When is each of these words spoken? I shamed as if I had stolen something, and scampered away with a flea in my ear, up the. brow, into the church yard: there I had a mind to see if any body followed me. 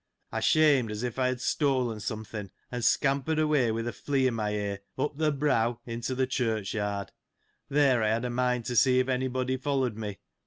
I 0.31 0.39
shamed 0.39 0.89
as 0.89 1.03
if 1.03 1.19
I 1.19 1.27
had 1.27 1.39
stolen 1.39 1.99
something, 1.99 2.49
and 2.71 2.83
scampered 2.83 3.37
away 3.37 3.71
with 3.71 3.87
a 3.87 3.93
flea 3.93 4.25
in 4.25 4.33
my 4.33 4.49
ear, 4.49 4.79
up 4.97 5.15
the. 5.15 5.31
brow, 5.31 5.79
into 5.85 6.15
the 6.15 6.25
church 6.25 6.73
yard: 6.73 7.11
there 7.69 8.01
I 8.01 8.07
had 8.07 8.25
a 8.25 8.31
mind 8.31 8.65
to 8.65 8.75
see 8.75 8.97
if 8.97 9.07
any 9.09 9.27
body 9.27 9.57
followed 9.57 9.97
me. 9.97 10.17